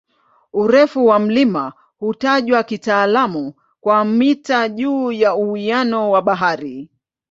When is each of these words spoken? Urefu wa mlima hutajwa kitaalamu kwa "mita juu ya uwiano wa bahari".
Urefu 0.53 1.05
wa 1.05 1.19
mlima 1.19 1.73
hutajwa 1.99 2.63
kitaalamu 2.63 3.53
kwa 3.81 4.05
"mita 4.05 4.69
juu 4.69 5.11
ya 5.11 5.35
uwiano 5.35 6.11
wa 6.11 6.21
bahari". 6.21 6.89